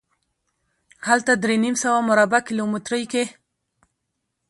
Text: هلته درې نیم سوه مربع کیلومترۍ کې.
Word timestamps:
هلته 1.07 1.31
درې 1.43 1.55
نیم 1.63 1.75
سوه 1.83 1.99
مربع 2.09 2.39
کیلومترۍ 2.47 3.03
کې. 3.11 3.23